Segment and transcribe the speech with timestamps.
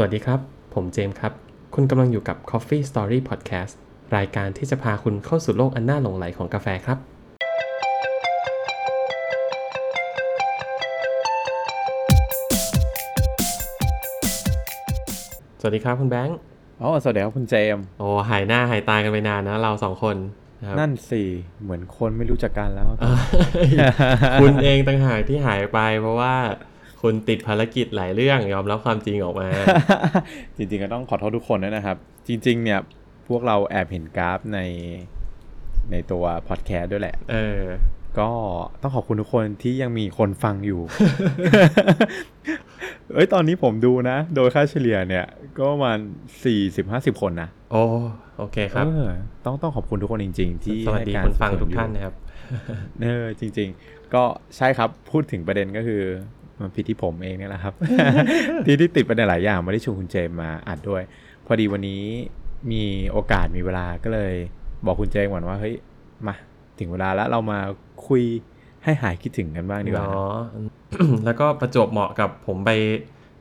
[0.00, 0.40] สวัสดีครับ
[0.74, 1.32] ผมเจมส์ครับ
[1.74, 3.74] คุณกำลังอยู่กับ Coffee Story Podcast
[4.16, 6.98] รายการที่จะพาคุณเข้าสู่โลกอันน่าหลงไหลของกาแฟครับ
[15.60, 16.38] สวัสดีครับคุณแบงค์
[16.82, 20.16] อ๋อสวัสดีครับคุณเจมส์โอ้หายหน้าหายตากันไปนานนะเราสองคน
[20.60, 21.22] นะครับนั่นสิ
[21.62, 23.14] เหมือนคนไม่รู้จักกันแล้ว เอ้
[23.68, 23.70] ย
[24.40, 26.34] คุณเองต่างหากที่หายไปเพราะว่า
[27.02, 29.48] คุณติดภารกิจหลายเรื่องยอมรับความจริงออกมา
[30.56, 31.96] จริงๆก็ต้องขอโทษทุกคนด้วยนะครับ
[32.28, 32.80] จริง ๆ เนี่ย
[33.28, 34.60] พวกเราแอบเห็นกราฟใน
[35.90, 37.62] ในตัวพอดแคสต์ด้วยแหละ เออ
[38.18, 38.30] ก็
[38.82, 40.80] ต้องขอบคุณทุกคนที่ยังมีคนฟังอยู่
[43.14, 45.26] เอ้ยตอนนี้ผมดูนะ โดยค่าเฉลี่ยเนี่ย
[45.58, 45.98] ก็ประมาณ
[46.44, 47.82] สี่สิบห้าสิบคนนะโอ้
[48.38, 49.10] โอเคครับเออ
[49.44, 52.14] ต้องต้องขอบคุณทุกคนจริง ๆ ที่สวัสดีให้ารคนฟังสบสทุกท่านอยู่นะครับ
[53.02, 54.24] เออจริง ๆ ก็
[54.56, 56.02] ใช่ครับพูดถึงประเด็นก็คือ
[56.60, 57.74] มันผิดที่ผมเองเนี่ยแหละครับ
[58.66, 61.02] ที่ที่ติดประเด็นหลายอย่างไม่ได้ชวนคุณเจมมาอัดด้วย
[61.46, 62.02] พอดีวันนี้
[62.72, 64.34] มีโอกาสมีเวลาก็เลย
[64.86, 65.74] บอกคุณเจมก่อนว่าเฮ้ย
[66.26, 66.34] มา
[66.78, 67.58] ถึงเวลาแล้วเรามา
[68.08, 68.22] คุย
[68.84, 70.40] ให้หายคิดถึงกันบ้างดีกว่าเนาะ
[71.24, 72.70] แล้วก็ประจวบเหมาะกับผมไป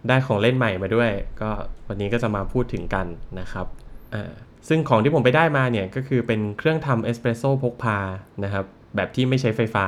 [0.08, 1.50] ได้ของเล่นใหม่มาด้วย ก็
[1.88, 3.08] วันนี้ก็จะมาพูดถึงกัน
[3.40, 3.66] นะครับ
[4.14, 4.32] อ่า
[4.68, 8.00] ซึ่งของที่ผมไปได้มาเนี่ยก็คือเป็นเครื่องทำเอสเปรสโซ่พกพา
[8.44, 9.86] นะครับ แบบที่ไม่ใช้ไฟฟ้า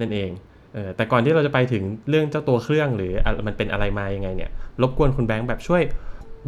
[0.00, 0.30] นั่นเอง
[0.76, 4.50] เออแต่ก่อนที่เราจะไปถึงเรื่องเจ้าตัวเครื่องหรืออะมันเป็นอะไรมายังไงเนี่ย
[4.82, 5.82] รบกวนคุณแบงค์แบบช่วย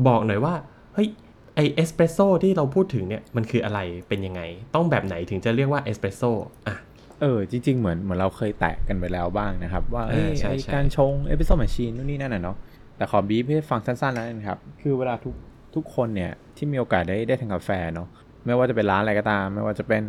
[0.06, 0.54] บอกหน่อยว่า
[0.94, 1.08] เฮ้ย
[1.54, 4.40] ไอ้เอสเปรสโซ่ที่เราพูดถึงเนี่ย มันคืออะไรเป็นยังไง
[4.74, 6.30] ต้องแบบไหนถึงจะเรียกว่าเอสเปรสโซ่
[6.66, 6.76] อะ
[7.20, 12.56] เออ จริง ๆ เหมือนเหมือนเราเคยแตะกันไปแล้วบ้างนะครับ ว่าเออเอ้ยใช่ไอ้ใช่การชง espresso machine นู่นนี่นั่นน่ะเนาะ
[12.96, 15.34] แต่ขอบีบให้ฟังสั้นๆแล้วกันครับ คือเวลาทุก
[15.74, 18.08] ทุกคนเนี่ย ที่มีโอกาสได้ได้ทานกาแฟเนาะ
[18.46, 20.02] ไม่ว่าจะเป็นร้านอะไรก็ตาม ไม่ว่าจะเป็น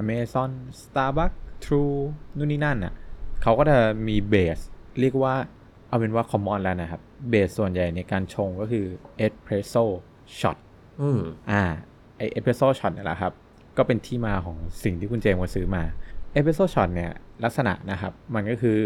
[0.00, 0.50] Amazon
[0.82, 1.98] Starbucks True
[2.36, 2.92] นู่นนี่นั่นน่ะ
[3.42, 4.58] เขาก็จะมี base
[5.00, 5.34] เรียกว่า
[5.88, 8.86] เอาเป็นว่า common แล้วนะครับ base ส่วนใหญ่ในการชงก็คือ
[9.24, 9.84] espresso
[10.38, 10.56] shot
[11.00, 11.20] อืม
[11.50, 11.62] อ่า
[12.16, 13.32] ไอ้ espresso shot เนี่ยแหละครับ
[13.76, 15.82] ก็เป็นที่มาของสิ่งที่คุณเจมส์มาซื้อมา
[16.32, 17.12] espresso shot เนี่ย
[17.44, 18.78] ลักษณะนะครับ มันก็คือ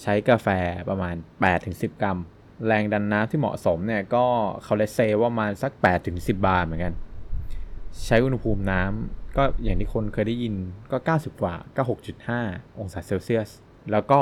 [0.00, 0.48] ใช้กาแฟ
[0.90, 1.14] ประมาณ
[1.58, 2.18] 8-10 กรัม
[2.66, 4.24] แรงดันน้ำที่เหมาะสมเนี่ยก็
[4.62, 5.72] เขาเลเซว่าประมาณสัก
[6.04, 6.94] 8-10 บาร์เหมือนกัน
[8.06, 10.54] ใช้อุณหภูมิน้ำก็อย่างที่คนเคยได้ยิน
[10.90, 11.82] ก็ 90 กว่าก็
[12.30, 13.50] 6.5 องศาเซลเซียส
[13.90, 14.20] แล้วก็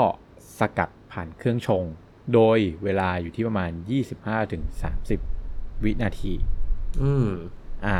[0.59, 1.83] สกัดผ่านเครื่องชง
[2.33, 3.71] โดยเวลาอยู่ที่ประมาณ
[4.57, 6.33] 25-30 วินาที
[7.03, 7.29] อืม
[7.85, 7.97] อ่า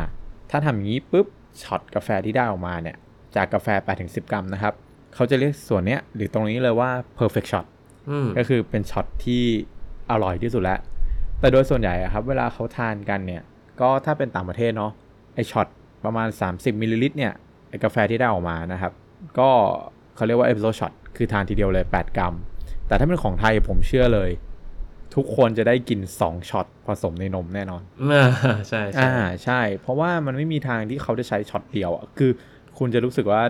[0.49, 1.27] ถ้าทำอย่างนี้ปุ๊บ
[1.61, 2.97] ช็อตกาแฟที่ได้ออกมาเนี่ย
[3.35, 3.67] จากกาแฟ
[4.01, 4.73] 8-10 กรัมนะครับ
[5.15, 6.89] เขาจะเรียกส่วนเนี้ยหรือตรงนี้เลยว่า
[7.19, 7.65] perfect shot
[8.09, 9.43] อืมก็คือเป็นช็อตที่
[10.11, 10.79] อร่อยที่สุดแล้ว
[11.39, 13.43] แต่โดยส่วนใหญ่อะครับ เวลาเขาทานกันเนี่ย
[13.81, 14.91] ก็ถ้าเป็นต่างประเทศเนาะ
[15.35, 15.67] ไอ้ช็อต
[16.05, 17.33] ประมาณ 30มิลลิลิตรเนี่ย
[17.69, 18.93] ไอ้กาแฟที่ได้ออกมานะครับ
[19.39, 19.49] ก็
[20.15, 22.35] เขาเรียกว่า espresso shot คือทานทีเดียวเลย 8 กรัม
[22.87, 24.29] แต่ถ้าเป็นของไทยผมเชื่อเลย
[25.15, 28.25] ทุกคนจะได้กิน 2ช็อตผสมในนมแน่นอนอ่า
[28.69, 29.13] ใช่ใช่อ่า
[29.43, 32.31] ใช่ เพราะว่ามันไม่มีทางที่เขาจะใช้ช็อตเดียวอะคือ
[32.77, 33.41] คุณจะรู้สึกว่า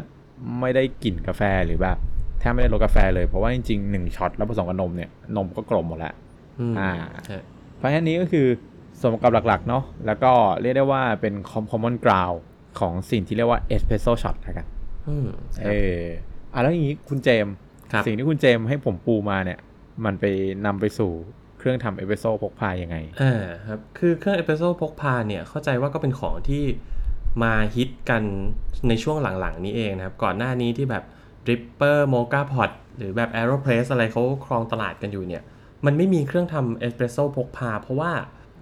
[0.59, 1.97] ไม่ได้กลิ่นกาแฟหรือแบบ
[2.39, 6.13] แทบไม่ได้รสกาแฟเลยเพราะว่าจริงๆหนึ่งช็อตแล้วผสมกับนมเนี่ยนมก็กลบหมดแล้ว
[6.59, 6.91] อืมอ่า
[7.25, 7.37] ใช่
[7.77, 8.47] เพราะฉะนั้นนี้ก็คือ
[8.99, 11.33] ส่วนประกอบหลักๆเนาะแล้วก็เรียกได้ว่าเป็น
[11.71, 12.37] common ground
[12.79, 14.65] ของสิ่งที่เรียกว่า espresso shot แล้วกัน
[15.07, 15.27] อืม
[15.63, 15.69] เอ
[16.01, 16.03] อ
[16.53, 17.55] อะแล้วอย่างนี้คุณเจมส์
[17.91, 19.59] ครับสิ่งที่คุณเจมส์ให้ผมปูมาเนี่ย
[20.05, 20.25] มันไป
[20.65, 21.11] นำไปสู่
[21.57, 26.63] เครื่องทำเอสเปรสโซ่พกพายังไงอ่าครับคือเครื่องเอสเปรสโซ่พกพาเนี่ยเข้าใจว่าก็เป็นของที่
[27.43, 28.23] มาฮิตกัน
[28.87, 31.03] ในช่วงหลังๆ นี้เองนะครับ ก่อนหน้านี้ที่แบบ
[31.45, 35.43] Dripper Moka Pot หรือแบบ Aeropress อะไรเขาครองตลาดกันอยู่เนี่ย
[35.85, 38.11] มันไม่มีเครื่องทำเอสเปรสโซ่พกพา เพราะว่า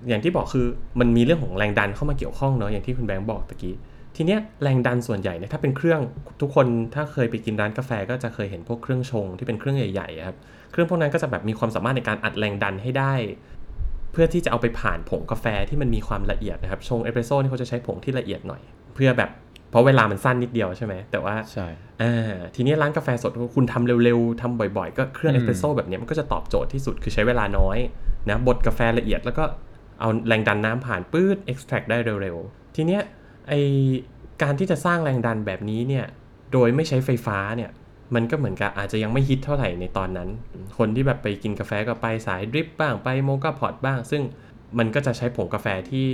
[0.07, 0.67] อย่างที่บอกคือ
[0.99, 3.75] มันมีเรื่องของแรงดันเข้ามาเกี่ยวข้องเนาะอย่างที่คุณแบงค์บอกตะกี้
[4.21, 5.99] ทีเนี้ยแรงดันส่วนใหญ่เนี่ยถ้าเป็นเครื่อง
[6.41, 10.37] ทุกคนถ้าเคยไปกินร้านกาแฟก็จะเคยเห็นพวกเครื่องชงที่เป็นเครื่องใหญ่ๆอะครับ
[10.71, 13.13] เครื่องพวกนั้นก็จะแบบมีความสามารถในการอัดแรงดันให้ได้
[14.11, 18.61] เพื่อที่จะเอาไปผ่านผงกาแฟที่มันมีความละเอียดนะครับชงเอสเปรสโซ่นี่เขาจะใช้ผงที่ละเอียดหน่อย
[18.95, 19.29] เพื่อแบบ
[19.69, 21.67] เพราะเวลามันสั้นนิดเดียวใช่ไหมแต่ว่าใช่
[22.01, 27.77] อ่าทีนี้ร้านกาแฟสดคุณทำเร็วๆทำบ่อยๆ ก็เครื่องอืเอสเปรสโซ่แบบเนี้ยมันก็จะตอบโจทย์ที่สุดคือใช้เวลาน้อย
[28.29, 29.43] นะบดกาแฟละเอียดแล้วก็
[29.99, 33.01] เอาแรงดันน้ำผ่านปื๊ด extract ได้เร็วๆ ทีเนี้ย
[33.49, 33.53] ไอ้
[34.41, 36.05] การที่จะสร้างแรงดันแบบนี้เนี่ย
[36.53, 37.71] โดยไม่ใช้ไฟฟ้าเนี่ย
[38.15, 40.29] มันก็เหมือนกับอาจจะยังไม่ฮิตเท่าไหร่ในตอนนั้น
[40.77, 44.21] คนที่แบบไปกินกาแฟก็ไปสายดริปบ้างไปโมกาพอตบ้าง ซึ่ง
[44.77, 46.07] มันก็จะใช้ผงกาแฟที่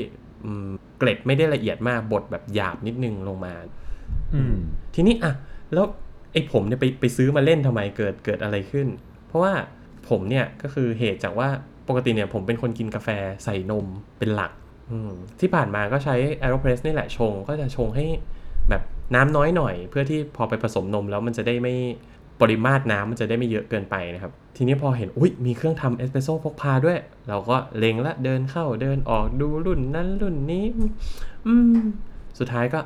[0.43, 3.55] อืมเกล็ดไม่ได้ละเอียดมากบดแบบหยาบนิดนึงลงมา
[4.33, 4.55] อืม
[4.95, 5.33] ทีนี้อะ
[5.73, 5.85] แล้ว
[6.31, 8.87] ไอ้ผมเนี่ยไปไปซื้อมาเล่นทำไมเกิดเกิดอะไรขึ้น
[9.27, 9.53] เพราะว่า
[10.09, 11.49] ผมเนี่ยก็คือเหตุจากว่า
[11.87, 13.09] ปกติเนี่ยผมเป็นคนกินกาแฟ
[13.43, 13.85] ใส่นม
[14.19, 14.64] เป็นหลักอืม
[15.39, 18.05] ที่ผ่านมาก็ใช้ Aeropress นี่แหละชง ก็จะชงให้
[18.69, 18.81] แบบ
[19.15, 21.75] น้ำน้อยหน่อย เพื่อที่พอไปผสมนมแล้วมันจะได้ไม่
[22.41, 26.97] ปริมาตรน้ำมันจะได้ไม่เยอะเกินไปนะครับ ทีนี้พอเห็นอุ้ยมีเครื่องทำเอสเปรสโซ่พกพาด้วย
[27.29, 30.65] เราก็เล็งละเดินเข้าเดินออกดูรุ่นนั้นรุ่นนี้
[31.47, 31.77] อืม
[32.39, 32.79] สุดท้ายก็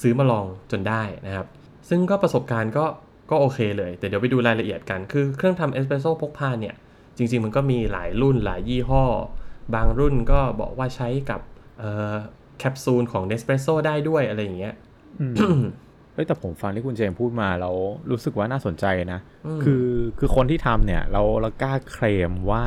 [0.00, 1.46] ซื้อมาลองจนได้นะครับ
[1.88, 2.84] ซึ่งก็ประสบการณ์ก็
[3.30, 6.74] ก็โอเคเลย แต่เดี๋ยวไปดูรายละเอียดกัน คือเครื่องทำเอสเปรสโซ่พกพาเนี่ย
[7.16, 9.04] จริง ๆ มันก็มีหลายรุ่นหลายยี่ห้อ
[9.74, 11.40] บางรุ่นก็บอกว่าใช้กับ
[11.78, 12.14] เอ่อ
[12.58, 14.74] แคปซูลของ Nespresso ได้ด้วยอะไรอย่างเงี้ย
[16.14, 17.76] เฮ้ยแต่ผมฟังที่คุณเจมส์พูดมาแล้ว
[18.10, 19.86] รู้สึกว่าน่าสนใจนะอืมคือ
[20.18, 22.64] คือคนที่ทำเนี่ย เราเรากล้าเคลมว่า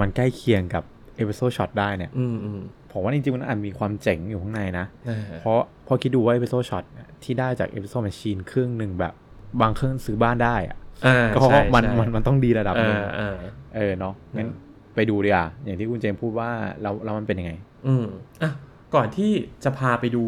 [0.00, 0.82] มันใกล้เคียงกับ
[1.16, 2.60] เอ s ิโซช็อตได้เนี่ยอืมอืม
[2.92, 6.84] ผมว่าจริงๆมันอาจมีความเจ๋งอยู่ข้างในนะอ่าเพราะพอคิดดูว่าเอ s ิโซช็อต
[7.24, 9.14] ที่ได้จากเอ s ิโซแมชชีนเครื่องหนึ่งแบบ
[9.60, 10.76] บางเครื่องซื้อบ้านได้อะ
[11.06, 13.36] อ่าก็เพราะใช่ว่ามันใช่มันมันต้องดีระดับหนึ่งอะเออ
[13.76, 14.67] เออเนาะงั้นเออ
[14.98, 16.50] ไปดูดีอะอย่างที่คุณเจมส์พูดว่า
[16.82, 17.52] เราเรามันเป็นยังไง
[17.86, 18.06] อืม
[18.42, 18.52] อะ
[18.94, 19.30] ก่อนที่
[19.64, 20.24] จะพาไปดู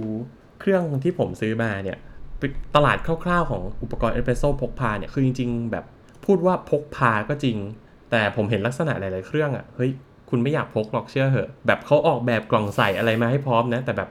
[0.60, 1.98] เครื่องที่ผมซื้อมาเนี่ย
[2.38, 2.42] ไป
[2.76, 5.84] ตลาดคร่าวๆของอุปกรณ์เอสเปรสโซ่พกพาเนี่ยคือจริง ๆ แบบ
[6.26, 7.56] พูดว่าพกพาก็จริง
[8.10, 9.90] แต่ผมเห็นลักษณะหลายๆเครื่องอะ่ะเฮ้ย
[10.30, 14.10] คุณไม่อยากพกหรอกเชื่อเหอะ แบบเขาออกแบบกล่องใส่อะไรมาให้พร้อมนะ แต่แบบ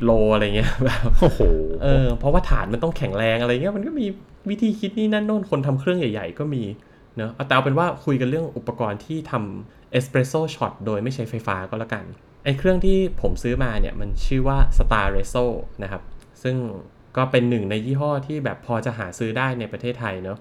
[0.00, 1.40] 10โลอะไรเงี้ยแบบโอ้โห
[1.82, 4.06] เออเพราะว่าฐานมันต้องแข็งแรงอะไรเงี้ยมันก็มี
[4.50, 6.62] วิธีคิดนี่นั่นโน่นคนทำเครื่องใหญ่ ๆ ก็มี
[7.20, 12.04] เนอะเอาแต่เอาเป็นว่าคุยกันเรื่องอุปกรณ์ที่ทำเอสเปรสโซ่ช็อตโดยไม่ใช้ไฟฟ้าก็แล้วกัน
[12.44, 15.44] ไอ้เครื่องที่ผมซื้อมาเนี่ยมันชื่อว่า Star r e s o
[15.82, 16.02] นะครับ
[16.42, 16.56] ซึ่ง
[17.16, 20.38] ก็เป็นหนึ่งในยี่ห้อที่แบบพอจะหาซื้อได้ในประเทศไทยเนอะ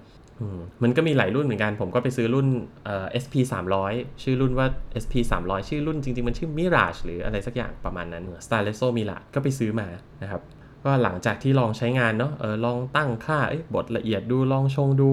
[0.84, 2.48] มันก็มีหลายรุ่นเหมือนกัน ผมก็ไปซื้อรุ่น
[2.86, 3.34] เอ่อ SP
[3.78, 4.68] 300 ชื่อรุ่นว่า
[5.04, 9.88] SP 300 ชื่อรุ่นจริง ๆ มันชื่อ Mirage หรืออะไรสักอย่างประมาณนั้น Star r e s o Mirage ก็ไปซื้อมา
[10.24, 10.42] นะครับ
[10.86, 13.40] ก็หลังจากที่ลองใช้งานเนาะเออลองตั้งค่า
[13.76, 15.10] บทละเอียดดูลองชงดู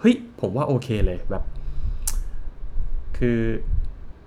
[0.00, 1.44] เฮ้ยผมว่าโอเคเลยแบบ
[3.18, 3.40] คือ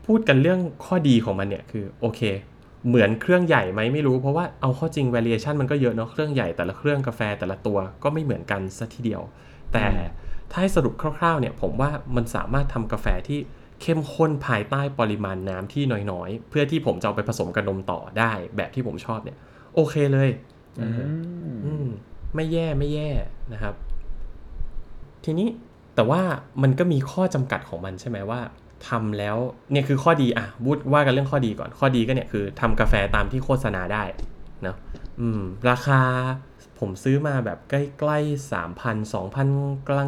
[0.06, 2.22] พูดกันเรื่องข้อดีของมันเนี่ยคือโอเค
[2.88, 9.22] เหมือนเครื่องใหญ่ไหมไม่รู้เพราะว่าเอาเข้อจริง variation มันก็เยอะเนาะเครื่องใหญ่แต่ละเครื่องกาแฟแต่ละตัวก็ไม่เหมือนกันซะทีเดียว
[9.74, 9.86] แต่
[10.52, 13.40] ถ้าให้สรุปคร่าวๆเนี่ยผมว่ามันสามารถทำกาแฟที่
[13.82, 19.38] เข้มข้นภายใต้ปริมาณน้ำที่น้อยๆ เพื่อที่ผมจะเอาไปผสมกับนมต่อได้แบบที่ผมชอบเนี่ย
[19.76, 20.30] โอเคเลย
[20.80, 21.88] อืมอืม
[22.36, 23.10] ไม่แย่ไม่แย่
[23.54, 23.74] นะครับ
[25.26, 25.48] ทีนี้
[25.96, 26.22] แต่ว่า
[26.62, 28.40] มันก็มีข้อจำกัดของมันใช่ไหมว่า
[28.88, 29.38] ทำแล้ว
[29.72, 34.04] เนี่ยคือข้อดีอะพูดว่ากันเรื่องข้อดีก่อนข้อดีก็เนี่ยคือทำกาแฟตามที่โฆษณาได้
[34.64, 34.76] เนาะ
[35.22, 36.02] อืมราคา
[36.80, 39.48] ผมซื้อมาแบบใกล้ๆสามพันสองพัน
[39.88, 40.08] กลา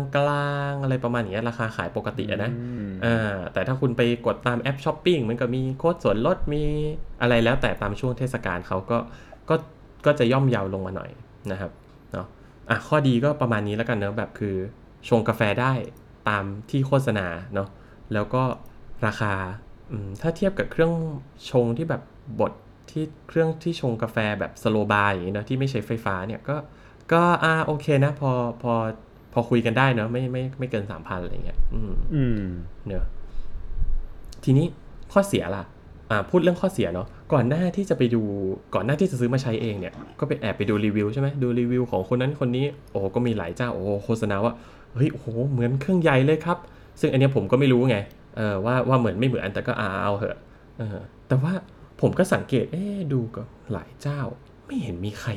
[0.69, 6.63] งๆอะไรประมาณอย่างเงี้ยราคาขายปกติอะนะอืมอ่าแต่ถ้าคุณไปกดตามแอปช้อปปิ้งมันก็มีโค้ดส่วนลดมี
[7.21, 8.97] อะไรแล้วแต่ตามช่วงเทศกาลเขาก็
[9.49, 9.55] ก็
[10.05, 11.09] ก็จะย่อมเยาวลงมาหน่อย
[11.51, 11.71] นะครับ
[12.13, 12.27] เนาะ
[12.69, 14.55] อะข้อดีก็ประมาณนี้แล้วกันเนอะแบบคือ
[15.09, 15.73] ชงกาแฟได้
[16.29, 17.69] ตามที่โฆษณาเนาะ
[18.13, 18.43] แล้วก็
[19.05, 19.33] ราคา
[19.91, 20.93] อืมถ้าเทียบกับเครื่อง
[21.49, 22.01] ชงที่แบบ
[22.39, 22.53] บด
[22.89, 26.55] ที่เครื่องที่ชงกาแฟแบบสโลบาร์อย่างนี้เนอะที่ไม่ใช้ไฟฟ้าเนี่ยก็
[27.11, 28.73] ก็อ่าโอเคนะ พอพอ
[29.33, 32.43] พอคุยกันได้เนอะไม่ไม่ไม่เกินสามพันอะไรเงี้ยอืมอืม
[32.87, 33.05] เนอะ
[34.43, 34.65] ทีนี้
[35.13, 35.63] ข้อเสียล่ะ
[36.09, 38.21] อ่าพูดเรื่องข้อเสียเนาะก่อนหน้าที่จะไปดู
[38.75, 44.53] ก่อนหน้าที่จะซื้อมาใช้เองเนี่ยก็ไปแอบไปดูรีวิวใช่ไหมดูรีวิวของคนนั้นคนนี้โอ้ก็มีหลายเจ้าโอ้โฆษณาว่า
[44.95, 46.57] เฮ้ยโอ้โหเหมือนเครื่องใหญ่เลยครับ
[46.99, 47.97] ซึ่งอันเนี้ยผมก็ไม่รู้ไง
[48.37, 50.37] เออว่าว่าเหมือนไม่เหมือนแต่ก็อาเอาเหอะ
[50.77, 50.97] เออ
[51.27, 51.53] แต่ว่า
[52.01, 54.21] ผมก็สังเกตเอ๊ะดูก็หลายเจ้า
[54.65, 55.29] ไม่เห็นมีใคร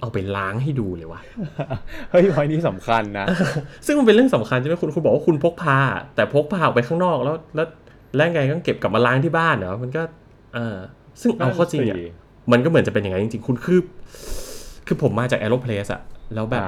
[0.00, 1.20] เอาไปล้างให้ดูเลยวะ
[2.10, 3.26] เฮ้ยพอยนี้สำคัญนะ
[3.86, 5.78] ซึ่งมันเป็นเรื่องสำคัญใช่ไหมคุณคุณบอกว่าคุณพกพา
[6.14, 7.66] แต่พกพาออกไปข้างนอกแล้วแล้ว
[8.16, 10.02] แล้วไงก็เก็บกลับมาล้างที่บ้านเหรอมันก็
[10.54, 10.76] เออ
[11.20, 11.96] ซึ่งเอาเข้อจริงอะ
[12.52, 13.80] มันก็เหมือนจะเป็นอย่างนั้นจริงๆ คุณคือ
[14.86, 16.00] คือผมมาจาก Aeropress อะ
[16.34, 16.62] แล้วแบบ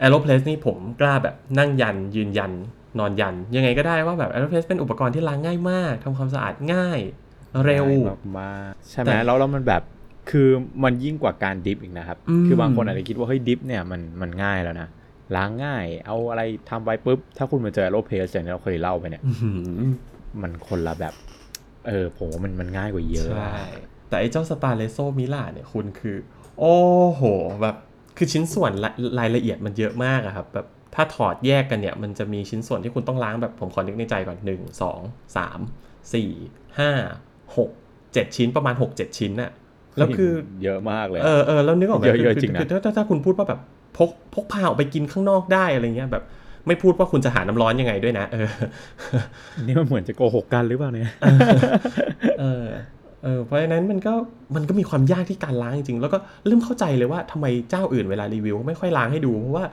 [0.00, 2.52] อ่า Aeropress นี่ผมกล้าแบบนั่งยันยืนยัน
[2.98, 7.00] นอนยัน ยังไงก็ได้ว่าแบบ Aeropress เป็นอุปกรณ์ที่ล้างง่ายมากทำความสะอาดง่าย
[7.64, 9.82] เร็วง่ายมากๆใช่ไหมแต่แล้วแล้วมันแบบ
[10.30, 10.48] คือ
[10.84, 14.88] มันยิ่งกว่าการ drip อีกนะครับอืมคือบางคนอาจจะคิดว่าเฮ้ย drip เนี่ยมันมันง่ายแล้วนะ
[15.36, 19.80] ล้างง่าย เอาอะไรทำไปปุ๊บ ถ้าคุณมาเจอ Aeropress อย่างที่เราเคยเล่าไปเนี่ยอื้อหือ
[20.42, 21.14] มันคนละแบบ
[21.86, 23.58] เออผมว่ามันมันง่ายกว่าเยอะใช่
[24.08, 26.16] แต่ไอ้เจ้า Staresso Mirage เนี่ยคุณคือ
[26.60, 26.78] โอ้
[27.10, 27.22] โห
[27.62, 27.76] แบบ
[28.16, 36.90] คือชิ้นส่วนรายรายละเอียดมันเยอะมากอะครับแบบถ้าถอดแยกกันเนี่ย มันจะมีชิ้นส่วนที่คุณต้องล้างแบบผมขอนึกในใจก่อน 1 2 3 4 5
[37.56, 39.50] 6 7 ชิ้นประมาณ 6 7 ชิ้นน่ะ
[39.98, 40.32] แล้วคือ
[40.64, 43.60] เยอะมากเลย เออเออแล้วนึกออกไหมเยอะคืเยอะคืจริงนะคือถ้าถ้าถ้าคุณพูดว่าแบบ
[43.96, 46.24] พกพกพาออกไปกินข้างนอกได้อะไรเงี้ยแบบ
[46.66, 48.48] ไม่พูดว่าคุณจะหาน้ำร้อนยังไงด้วยนะ เออ
[49.66, 51.10] นี่มันเหมือนจะโกหกกันหรือเปล่าเนี่ย
[52.40, 52.66] เออ
[53.22, 54.14] เออเพราะฉะนั้นมันก็
[54.56, 59.64] มันก็มีความยากที่การล้างจริงๆแล้วก็เริ่มเข้าใจเลยว่าทำไมเจ้าอื่นเวลารีวิว ไม่ค่อยล้างให้ดู เพราะว่า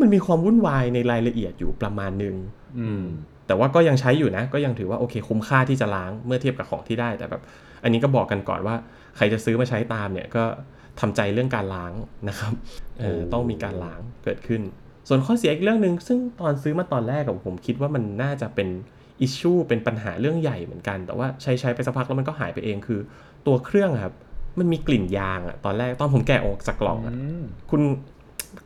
[0.00, 2.34] มันมีความวุ่นวายในรายละเอียดอยู่ประมาณหนึ่ง
[2.80, 3.02] อืม
[3.46, 7.42] แต่ว่าก็ยังใช้อยู่นะ ก็ยังถือว่าโอเคคุ้มค่าที่จะล้างเมื่อเทียบกับของที่ได้แต่แบบ
[7.82, 8.76] อันนี้ก็บอกกันก่อนว่า
[9.16, 10.44] ใครจะซื้อมาใช้ตามเนี่ยก็
[11.00, 11.92] ทำใจเรื่องการล้าง
[12.28, 12.52] นะครับ
[13.00, 14.62] เออโอ้ต้องมีการล้างเกิดขึ้น
[15.08, 18.68] ส่วนข้อเสียอีกเรื่องหนึ่งซึ่งตอนซื้อมาตอนแรกกับผมคิดว่ามันน่าจะเป็น
[19.20, 23.00] อิชชูเป็นปัญหาเรื่องใหญ่เหมือนกัน แต่ว่าใช้ใช้ไปสักพักแล้วมันก็หายไปเองคือ
[23.46, 24.14] ตัวเครื่องอะครับ
[24.58, 27.80] มันมีกลิ่นยางอะตอนแรกตอนผมแกะออกจากกล่องอะอืมคุณ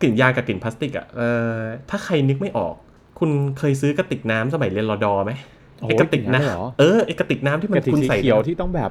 [0.01, 1.21] กลิ่นยางกับกลิ่นพลาสติกอะเอ
[1.51, 1.53] อ
[1.91, 2.75] ถ้าใครนึกไม่ออก
[3.19, 5.33] คุณเคยซื้อกระติกน้ำสมัยเรียนรอดอไหม
[5.81, 8.91] โอ้ไอกระติกลิ่นนั้นเลยเหรอน้ำเออไอกระติกน้ำที่มักนระติกคุณสีใส่เขียวที่ต้องแบบ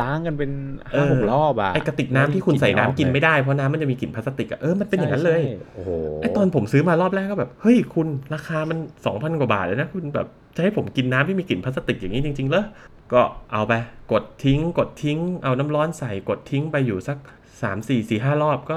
[0.00, 0.50] ล้างกันเป็น
[0.92, 10.26] เอห้าอหกรอบอะไอกระติกน้ำที่คุณใส่น้ำกินไม่ได้เพราะน้ำมันจะมีกลิ่นพลาสติกอะเออมันเป็นอย่างนั้นเลยใช่โอ้โหไอตอนผมซื้อมารอบแรกก็แบบเฮ้ยคุณราคามัน2,000กว่าบาทเลยนะคุณแบบ
[10.58, 12.64] จะให้ผมกินน้ำที่มีกลิ่นพลาสติกอย่างนี้จริงๆเหรอ
[13.12, 13.22] ก็
[13.52, 13.72] เอาไป
[14.12, 17.18] กดทิ้ง กดทิ้ง เอาน้ำร้อนใส่กดทิ้งไปอยู่สัก
[17.60, 18.76] 3 4 4 5 รอบก็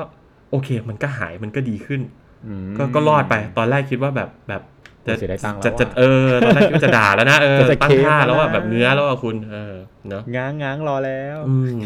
[0.52, 2.02] โอเค มันก็หายมันก็ดีขึ้น
[2.48, 4.62] อืมก็ก็รอดไปตอนแรกคิดว่าแบบแบบ
[5.08, 9.74] จะเสียดายตังค์แล้วจะอะจะเออตอนแรกคิดว่าจะด่าแล้วนะเออจะตั้งเคลมท่าแล้วว่าแล้วนะแบบเนื้อแล้วว่าคุณเออ
[10.10, 11.78] เนาะง้างง้างรอแล้วอืม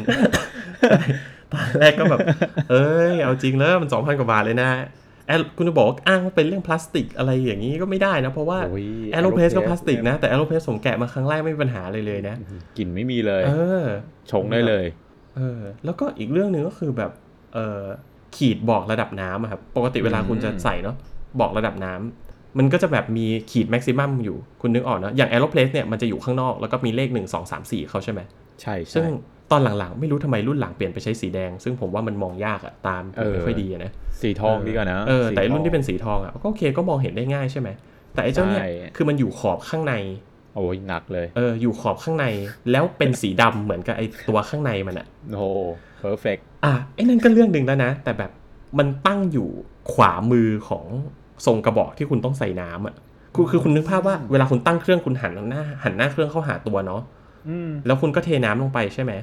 [1.52, 2.20] ตอนแรกก็แบบ
[2.72, 4.70] เอ้ยเอาจริงแล้วมันสองพันกว่าบาทเลยนะ
[5.28, 12.36] แอลคุณจะบอกว่าอ้างว่าเป็นเรื่องพลาสติกอะไรอย่างนี้ก็ไม่ได้นะ เพราะว่าโอ้ย Aeropress ก็ Aeropress พลาสติกนะ แต่ Aeropress ผมแกะมาครั้งแรกไม่มีปัญหาเลยเลยนะ
[12.78, 13.52] กลิ่นไม่มีเลย เอ
[13.84, 13.86] อ
[14.32, 14.86] ชงได้เลย
[15.36, 17.12] เออ แล้วก็อีกเรื่องหนึ่งก็คือแบบ
[17.54, 17.84] เออ
[18.36, 20.96] ขีดบอกระดับน้ำอะครับปกติเวลาคุณจะใส่เนาะ
[21.40, 28.22] บอกระดับน้ำมันก็จะแบบมีขีดแม็กซิมัมอยู่คุณนึกออกเนอะอย่างแอโรเพสเนี่ยมันจะอยู่ข้างนอกแล้วก็มีเลข1 2 3 4เขาใช่ไหม
[28.62, 29.12] ใช่ซึ่ใช่ง
[29.52, 37.70] ตอนหลังๆ ไม่รู้ทำไมรุ่นหลังเปลี่ยนไปใช้สีแดง ซึ่งผมว่ามันมองยากอะตามเออไม่ค่อยดีอะนะสีทองดีกว่านะเออแต่ไอ้สีทองรุ่นที่เป็นสีทองอะก็โอเคก็มองเห็นได้ง่ายใช่ไหม
[38.14, 39.94] แต่ไอ้เจ้าเนี่ยใช่คือมันอยู่ขอบข้างใน
[40.56, 42.26] โอ้ยหนักเลยเอออยู่ขอบข้างใน
[42.72, 45.46] แล้วเป็นสีดำเหมือนกับไอ้ตัวข้างในมันอะโอ้
[46.00, 48.32] เพอร์เฟกอะไอ้นั่นก็เรื่องหนึ่งแล้วนะ แต่แบบ
[48.80, 49.50] มันตั้งอยู่
[49.94, 50.86] ขวามือของ
[51.46, 52.96] ทรงกระบอกที่คุณต้องใส่น้ำอะ
[53.36, 57.25] คือคือคุณนึกภาพว่าเวลาคุณตั้งเครื่องคุณหันหน้าหันหน้าเครื่องเข้าหาตัวเนาะอืม
[57.86, 59.14] แล้วคุณก็เทน้ำลงไปใช่ไหม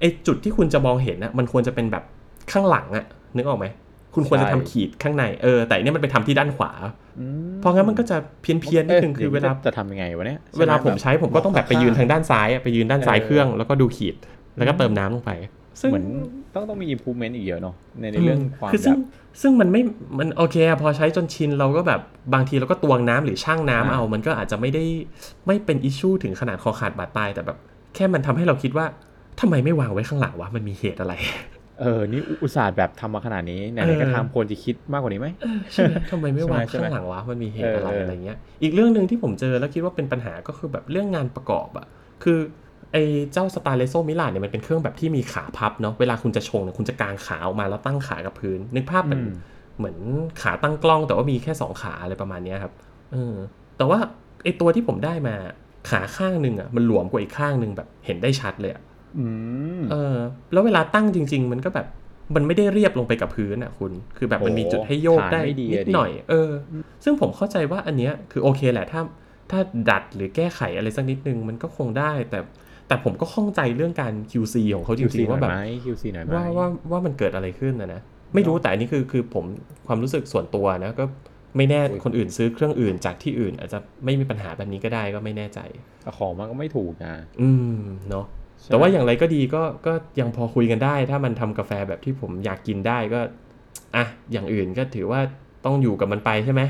[0.00, 2.04] ไอจุดที่คุณจะมองเห็นนะมันควรจะเป็นแบบ
[2.52, 3.04] ข้างหลังอะ
[3.36, 3.66] นึกออกไหม
[4.14, 6.72] คุณควรจะทำขีดข้างในเออแต่อันเนี่ยมันไปทำที่ด้านขวา
[7.18, 14.14] อืมเพราะงั้นมันก็จะเพี้ยนเพียนๆนิดนึงเะคือเวลาจะทำยังไงวะเนี่ยเวลาผมแบบใช้ผมก็ต้องแบบไปยืนทางด้านซ้ายอะไปยืนด้านซ้ายเออเครื่องแล้วก็ดูขีด
[14.56, 15.32] แล้วก็เติมน้ำลงไป
[15.80, 16.06] ซึ่งเหมือน
[16.54, 19.00] ต้องต้องมี improvement อีกเยอะเนาะในในเรื่องความคือแบซึ่งบ
[19.40, 19.82] ซึ่งมันไม่
[20.18, 22.00] มันโอเคอะพอใช้จนชินเราก็แบบ
[22.34, 24.84] บางทีเราก็ตวงน้ำหรือช่างน้ำอ่าเอา มันก็อาจจะไม่ได้
[25.46, 27.58] ไม่เป็นอิชชูถึงขนาดคอขาดบาดตายแต่แบบ
[27.94, 28.86] แค่มันทำให้เราคิดว่า
[29.40, 31.14] ทำไมไม่วางไว้ข้างหลังวะมันมีเหตุอะไร
[31.80, 35.28] เออ นี่อุตส่าห์แบบทำมาขนาดนี้ไหนๆเออก็ทำควรจะคิดมากกว่านี้ไหม
[35.72, 41.86] ใช่ไหมทำไมไม่วางใช่ไหมข้างหลังวะมันมีเหตุอะไรเออเออออะไรเงี้ย อีกเรื่องหนึ่งที่ผมเจอแล้วคิดว่าเป็นปัญหาก็คือแบบเรื่องงานประกอบอะ
[42.22, 42.38] คือ
[42.92, 49.34] ไอ้เจ้า Staresso Mirage เนี่ยมันเป็นเครื่องแบบที่มีขาพับเนาะเวลาคุณจะชงเนี่ยคุณจะกางขาออกมาแล้วตั้งขากับพื้น นึกภาพเหมือนอืม
[49.78, 49.98] เหมือน
[50.42, 52.72] ขาตั้งกล้องแต่ว่ามีแค่สองขาอะไรประมาณเนี้ยครับ
[53.12, 53.34] เออ
[53.76, 53.98] แต่ว่า
[54.44, 55.34] ไอ้ตัวที่ผมได้มา
[55.88, 58.82] ขาข้างหนึ่งอะมันหลวมกว่าอีกข้างหนึ่งแบบเห็นได้ชัดเลยอะ
[59.18, 59.26] อื
[59.80, 60.16] มเออ
[60.52, 61.86] แล้วเวลาตั้งจริง ๆ มันก็แบบ
[62.34, 66.50] มันไม่ได้เรียบลงไปกับพื้นอะคุณ คือแบบมันมีจุดให้โยกได้ฐานไม่ดีนิอะดดิหน่อย เออ
[67.04, 69.00] ซึ่งผมเข้าใจว่าอันเนี้ยคือโอเคแหละถ้า
[69.50, 69.60] ถ้า
[69.90, 72.38] ดัดหรือแก้ไขอะไรสักนิดนึงมันก็คงได้ แต่
[72.88, 78.00] แต่ผมก็ข้องใจเรื่องการ QC ของเขาจ QC ริงๆหน่อว่ายแบบไหม QC หน่อยไหมว่าว่าว่ามันเกิดอะไรขึ้นนะนะ
[78.34, 79.44] ไม่รู้แต่อันนี้คือคือผม
[79.86, 81.04] ความรู้สึกส่วนตัวนะก็
[81.56, 85.60] ไม่แน่โอ้ยคนอื่นซื้อเครื่องอื่นจากที่อื่น อาจจะไม่มีปัญหาแบบนี้ก็ได้ก็ไม่แน่ใจ
[86.02, 87.78] แต่ของมันก็ไม่ถูกนะอืม
[88.10, 88.26] เนาะ
[88.66, 93.20] แต่ว่าอย่างไรก็ดีก็ก็ยังพอคุยกันได้ ถ้ามันทำกาแฟแบบที่ผมอยากกินได้ก็
[93.96, 95.20] อะอย่างอื่นก็ถือว่า
[95.64, 96.62] ต้องอยู่กับมันไปใช่ไหม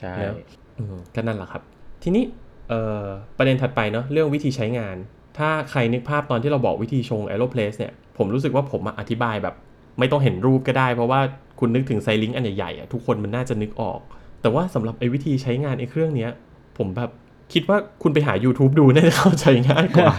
[0.00, 0.34] ใช่แล้ว
[0.78, 1.62] อืมก็นั่นแหละครับ
[2.02, 2.24] ทีนี้
[2.68, 3.04] เอ่อ
[3.38, 4.96] ประเด็นถัดไปเนาะเรื่องวิธีใช้งาน
[5.38, 9.54] ถ้าใครนึกภาพตอนที่เราบอกวิธีชง Aeropress เนี่ยผมรู้สึกว่าผมอะอธิบายแบบ
[9.98, 11.20] ไม่ต้องเห็นรูปก็ได้ เพราะว่า
[11.60, 14.00] คุณนึกถึงไซลิงอันใหญ่ๆอะทุกคนมันน่าจะนึกออก
[14.46, 16.30] แต่ว่าสำหรับไอ้วิธีใช้งานไอ้เครื่องเนี้ย
[16.78, 17.10] ผมแบบ
[17.52, 20.12] คิดว่าคุณไปหา YouTube ดูน่าจะเข้าใจง่ายกว่า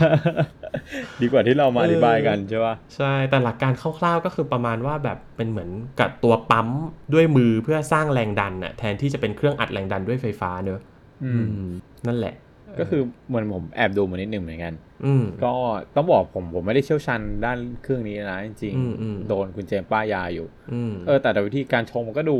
[1.21, 5.69] ดีกว่าที่เรามาเอออธิบายกันใช่ป่ะ ใช่ แต่หลักการคร่าวๆก็คือประมาณว่าแบบเป็นเหมือน
[5.99, 6.67] กับตัวปั๊ม
[7.13, 10.79] ด้วยมือเพื่อสร้างแรงดันน่ะแทนที่จะเป็นเครื่องอัดแรงดันด้วยไฟฟ้าเนอะ
[11.23, 11.69] อืมม
[12.07, 12.35] นั่นแหละ
[12.79, 14.73] ก็คือเหมือนผมแอบดูมานิดหนึ่งเหมือนกัน
[15.05, 15.53] อืมก็
[15.95, 22.37] ต้องบอกผมผมไม่ได้เชี่ยวชาญด้านเครื่องนี้นะจริงอืมอืมโดนคุณเจมส์ป้ายยาอยู่อืมเออแต่แต่วิธีการชงมันก็ดู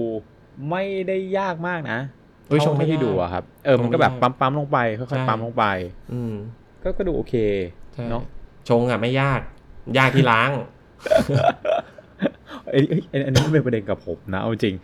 [0.70, 2.00] ไม่ได้ยากมากนะ
[2.48, 5.66] เอ้ยชงไม่เท่าที่ยากดูอะครับ เออมันก็แบบชงไม่ยากปั๊มปั๊มลงไปค่ใช่อยๆปั๊มลงไป
[6.14, 6.34] อืม
[6.84, 7.36] ก็ก็ดูโอเค
[7.94, 8.24] ใช่เนาะ
[8.70, 9.42] ชงอะไม่ยาก
[9.98, 10.52] ยากที่ล้าง
[12.72, 14.76] เอ้ยเอ้ยอันอันนี้เป็นประเด็นกับผมนะเอาจริง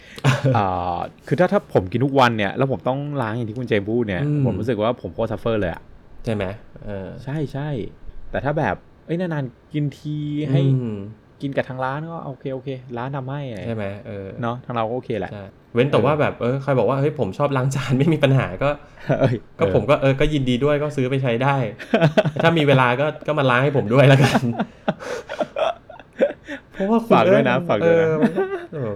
[0.57, 5.81] อ่าคือถ้าถ้าผมกินทุกวันเนี่ยแล้วผมต้องล้างอย่างที่คุณเจมส์พูดเนี่ยอืมผมรู้สึกว่าผมโคตร suffer เลยอะ
[6.25, 6.43] ใช่ไหม
[6.85, 7.69] เออใช่ใช่
[8.31, 8.75] แต่ถ้าแบบ
[9.05, 10.17] เอ้ยนานๆกินที
[10.49, 10.97] ให้อืม
[11.43, 18.69] กินกับทางร้านก็โอเคโอเค ร้านทำให้อะไรใช่ไหมเออเนาะทางเราก็โอเคแหละใช่เว้นแต่ว่าแบบเออใครบอกว่าเฮ้ยผมชอบล้างจานไม่มีปัญหาก็
[19.19, 21.55] เอ้ยก็ผมก็เออก็ยินดีด้วยก็ซื้อไปใช้ได้
[22.43, 24.41] ถ้ามีเวลาก็ก็มาล้างให้ผมด้วยแล้วกัน
[26.73, 28.91] เพราะว่าคุณฝากด้วยนะเอ้ฝากด้วยนะเออมันก็เออ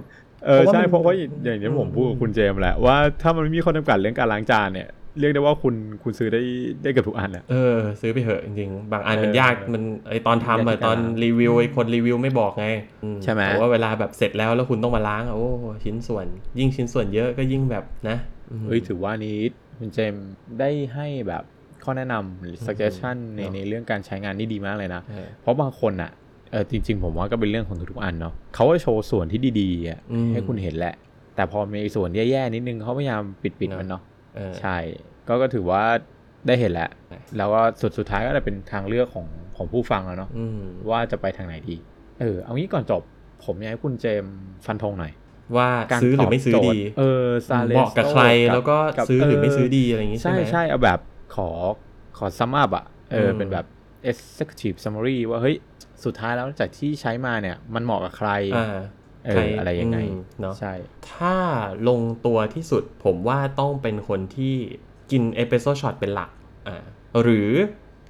[0.45, 4.87] เออใช่มันเพราะว่าอย่างที่ผมพูดกับคุณเจมส์แหละว่าถ้ามันไม่มีข้อจำกัดเรื่องการล้างจานเนี่ย
[5.19, 6.41] เรียกได้ว่าคุณคุณซื้อได้
[6.83, 12.67] ได้เกือบทุกอันอะเออซื้อไปเถอะจริงๆ บางอันมันเออยากมันไอตอนทำยาอะกที่ตอนจะรีวิวไอคนรีวิวไม่บอกไง
[13.03, 15.47] อืใช่ไหมแต่ว่าเวลาแบบเสร็จแล้วแล้วคุณต้องมาล้างอะโอ้
[15.83, 16.25] ชิ้นส่วน
[16.59, 18.17] ยิ่งชิ้นส่วนเยอะก็ยิ่งแบบนะ
[18.51, 19.37] อืมเฮ้ยถือว่านี้
[19.79, 20.27] คุณเจมส์
[20.59, 21.43] ได้ให้แบบ
[21.83, 26.11] ข้อแนะนำหรือ suggestion ในเนอะในเรื่องการใช้งานนี่ดีมากเลยนะเออเพราะบางคนอะ
[26.51, 30.95] เออจริง ๆ ผมว่าก็เป็นเรื่องของทุกๆอันเนาะเขาก็โชว์ส่วนที่ดีๆอะอืมให้คุณเห็นแหละ
[31.35, 34.16] แต่พอมีส่วนแย่ๆนิดนึงเขาพยายามปิดๆมันเนาะเออ
[34.59, 34.77] ใช่
[35.27, 35.83] ก็ก็ถือว่า
[36.47, 39.27] ได้เห็นแล้วใช่แล้วก็สุดสุดท้ายก็จะเป็นทางเลือกของ
[39.57, 41.75] ของผู้ฟังแล้วเนาะอืมว่าจะไปทางไหนดี
[42.19, 43.01] เออ เอางี้ก่อนจบ
[43.45, 45.13] ผมอยากให้คุณเจมส์ฟันธงหน่อย
[45.57, 48.77] ว่าการซื้อหรือไม่ซื้อตบโจทดีย์เออซาเลเหมาะกับใครแล้วก็
[49.09, 50.99] ซื้อหรือไม่ซื้อดีอะไรอย่างงี้ใช่ใช่ไหมใช่เอาแบบ
[51.35, 51.49] ขอ
[52.17, 53.65] ขอ sum up อะเอออืมเป็นแบบ
[54.11, 55.55] executive summary ว่าเฮ้ย
[56.05, 58.77] สุดท้ายแล้วจากที่ใช้มาเนี่ย มันเหมาะกับใครอ่า
[59.27, 60.73] เอออะไรยังไงเนาะใช่
[61.13, 61.35] ถ้า
[61.89, 64.55] ลงตัวที่สุดผมว่าต้องเป็นคนที่
[65.11, 66.29] กินเอสเปรสโซช็อตเป็นหลัก
[66.67, 66.83] อ่า
[67.21, 67.49] หรือ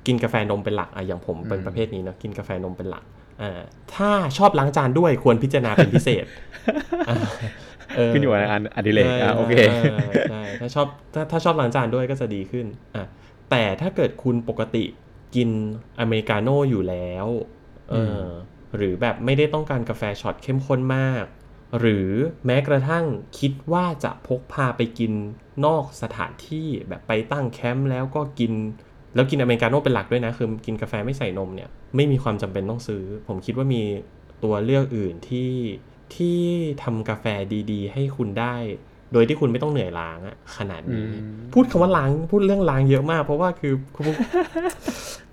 [0.08, 3.04] กินกาแฟนมเป็นหลักอะอย่างผมเป็นอืมประเภทนี้เนอะกินกาแฟนมเป็นหลัก
[3.42, 3.62] อ่า
[3.96, 6.26] ถ้าชอบล้างจานด้วยควรพิจารณาเป็นพิเศษ
[7.10, 9.56] อ่าขึ้นอยู่กับงานอดิเรกอะโอเค
[10.30, 13.06] ใช่ถ้าชอบถ้าถ้าชอบล้างจานด้วยก็จะดีขึ้นอะ
[13.50, 14.84] แต่ถ้าเกิดคุณปกติ
[15.36, 15.50] กิน
[16.00, 17.28] อเมริกาโน่อยู่แล้ว
[17.92, 18.24] เอออ
[18.76, 21.26] หรือแบบไม่ได้ต้องการกาแฟช็อตเข้มข้นมาก
[21.80, 22.10] หรือ
[22.46, 23.06] แม้กระทั่ง
[23.40, 25.12] คิดว่าจะพกพาไปกิน
[25.66, 28.54] นอกสถานที่แบบไปตั้งแคมป์แล้วก็กิน
[29.16, 33.84] แล้วกินอเมริกาโน่เป็นหลักด้วยนะ คือกินกาแฟไม่ใส่นมเนี่ยไม่มีความจำเป็นต้องซื้อ ผมคิดว่ามี
[34.44, 35.52] ตัวเลือกอื่นที่
[36.16, 36.40] ที่
[36.84, 37.26] ทำกาแฟ
[37.72, 38.56] ดี ๆ ให้คุณได้
[39.14, 41.16] โดยที่คุณไม่ต้องเหนื่อยล้างอะขนาดนี้อืม
[41.54, 44.16] พูดคำว่าล้างพูดเรื่องล้างเยอะมาก เพราะว่าคือคือ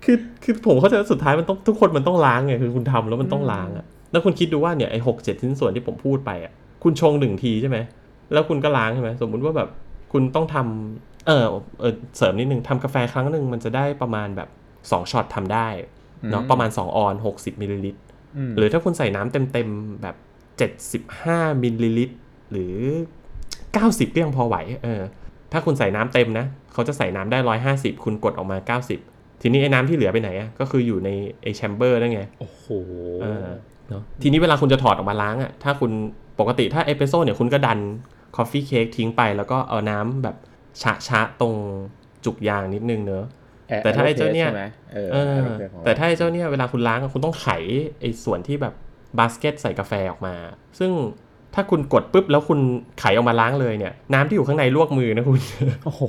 [0.03, 6.51] คือคือผมเข้าใจว่าสุดท้ายมันต้องทุกคนมันต้องล้างไงคือคุณทำแล้วมันต้องล้างอะแล้วคุณคิดดูว่าเนี่ยไอ้หกเจ็ดชิ้นส่วนที่ผมพูดไปอะ
[6.83, 7.77] คุณชงหนึ่งทีใช่ไหม
[8.33, 9.69] แล้วคุณก็ล้างใช่ไหมสมมุติว่าแบบ
[10.13, 11.45] คุณต้องทำเออ
[11.79, 14.49] เออเสริมนิดนึงทำกาแฟครั้งหนึ่งมันจะได้ประมาณแบบ
[14.91, 15.67] สองช็อตทำได้
[16.31, 20.15] เนาะอืมประมาณสองออนซ์หกสิบมิลลิลิตรหรือถ้าคุณใส่น้ำเต็มๆแบบ
[21.13, 22.15] 75มิลลิลิตร
[22.51, 22.75] หรือ
[23.83, 25.01] 90 ก็ยังพอไหวเออ
[25.51, 27.37] ถ้าคุณใส่น้ำเต็มนะเขาจะใส่น้ำได้
[27.71, 31.09] 150 คุณกดออกมา 90 ทีนี้ไอ้น้ำที่เหลือไปไหนอะก็คืออยู่ใน
[31.41, 32.65] ไอ้ chamber นั่นไงโอ้โห
[33.21, 33.45] เออ
[33.89, 35.91] เนอะทีนี้เวลาคุณจะถอดออกมาล้างอะถ้าคุณ
[36.39, 37.79] ปกติถ้าเอสเปรสโซ่เนี่ยคุณก็ดัน
[38.35, 40.35] coffee cake ทิ้งไปแล้วก็เอาน้ำแบบ
[40.81, 41.53] ชะชะๆตรง
[42.25, 43.25] จุกยางนิดนึงเนอะ
[43.83, 47.47] แต่ถ้าไอ้เจ้าเนี่ยใช่ไหมเออเออ Aeropress ของรแต่ถ้าไอ้เจ้าเนี่ยเวลาคุณล้างอะคุณต้องไข
[47.99, 48.73] ไอ้ส่วนที่แบบ
[49.19, 50.35] บาสเกตใส่กาแฟออกมา
[50.79, 50.91] ซึ่ง
[51.55, 52.59] ถ้าคุณกดปุ๊บแล้วคุณ
[52.99, 55.39] ไขออกมาล้างเลยเนี่ย น้ำที่อยู่ข้างในลวกมือนะคุณ
[55.85, 56.03] โอ้โห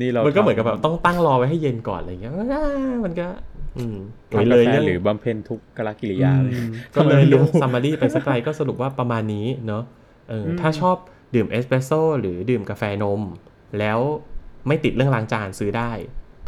[0.00, 2.62] นี่เรา มันก็เหมือนทำกับแบบต้องตั้งรอไว้ให้เย็นก่อนอะไรเงี้ยอ่า
[3.04, 3.26] มันก็
[3.78, 3.96] อืม
[4.30, 9.82] ทำเลกายแฟเรื่องหรือบำเพ็ญทุกรกิริยาเลยอืมก็เลยเรื่อง summary ไปสักไกลก็สรุปว่าประมาณนี้เนาะ
[10.28, 10.96] เอออืมถ้าชอบ
[11.34, 13.20] ดื่มเอสเปรสโซ่หรือดื่มกาแฟนม
[13.78, 13.98] แล้ว
[14.66, 15.90] ไม่ติดเรื่องล้างจานซื้อได้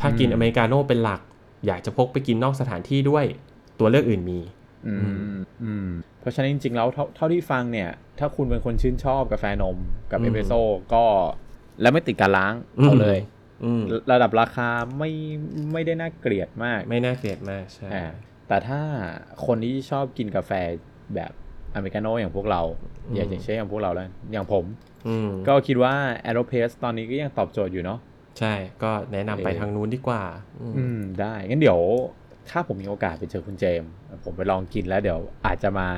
[0.00, 1.20] ถ้ากินอเมริกาโน่เป็นหลัก
[1.66, 3.24] อยากจะพกไปกินนอกสถานที่ด้วย
[3.78, 4.38] ตัวเลือกอื่นมี
[4.86, 4.94] อื
[5.32, 5.88] มอืม
[6.20, 9.76] เพราะฉะนั้นจริงๆแล้วเท่าเท่าที่ฟังเนี่ย ถ้าคุณเป็นคนชื่นชอบกาแฟนม
[10.10, 10.60] กับอืมเอสเปรสโซ่
[10.94, 11.04] ก็
[11.80, 13.18] แล้วไม่ติดการล้างอืมเอาเลย
[13.64, 14.68] อืมระดับราคา
[14.98, 15.10] ไม่
[15.72, 18.04] ไม่ได้น่าเกลียดมาก ไม่น่าเกลียดมากใช่อ่า
[18.48, 18.80] แต่ถ้า
[19.46, 20.50] คนที่ชอบกินกาแฟ
[21.14, 21.32] แบบ
[21.74, 22.62] อเมริกาโน่อย่างพวกเรา
[23.14, 24.64] อย่างเช่นอย่างพวกเราแล้ว อย่างผม
[25.08, 25.94] อืมก็คิดว่า
[26.30, 27.98] a e r o p a c e ตอนนี้ก็ยังตอบโจทย์อยู่เนาะ
[28.38, 30.22] ใช่ก็แนะนำไปเออทางนู้นดีกว่า
[30.60, 31.80] อืมอืมได้งั้นเดี๋ยว
[32.50, 33.90] ถ้าผมมีโอกาสไปเจอคุณเจมส์
[34.24, 35.88] ผมไปลองกินแล้วเดี๋ยวอาจจะมา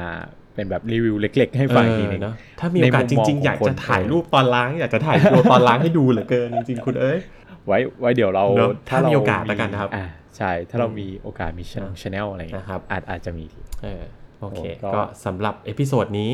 [0.55, 7.19] เป็นแบบรีวิวเล็ก ๆ ให้ฟังอีกทีหนึงเเนอะถ้ามีโอกาสในจมุมมองริง ๆ อยากของคนจะถ่ายรูปตอนล้าง อยากจะถ่ายตัวตอนล้างให้ดูเหลือเกินจริงๆคุณเอ้ย
[7.67, 10.07] ไว้ไว้เดี๋ยวเราเนอะถ้ามีโอกาสแล้วกันนะครับอ่า
[10.37, 14.03] ใช่ถ้าเราอืมมีโอกาสมีช่อง channel อะไรเงี้ยนะครับอาจอาจจะมีทีเออ
[14.41, 16.31] โอเคโอ้ก็ก็สำหรับ episode นี้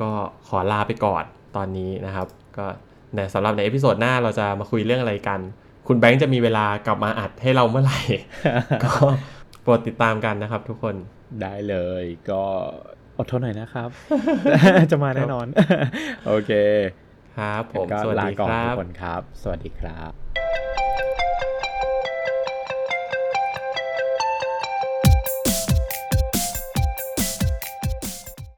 [0.00, 0.10] ก็
[0.48, 1.24] ขอลาไปก่อน
[1.56, 2.26] ตอนนี้นะครับ
[2.58, 2.66] ก็
[3.14, 5.40] ในสำหรับใน episode หน้าเราจะมาคุยเรื่องอะไรกัน
[5.86, 8.00] คุณแบงค์จะมีเวลากลับมาอัดให้เราเมื่อไหร่
[8.84, 9.39] ก็โปร
[9.76, 10.94] ดติดตามกันนะครับทุกคน
[11.42, 12.42] ได้เลยก็
[13.18, 13.88] อดทนหน่อยนะครับ
[14.90, 15.46] จะมาแน่นอน
[16.26, 16.52] โอเค
[17.36, 20.19] ครับผมก็สวัสดีลาก่อนครัทุกคนครับ สวัสดีครับ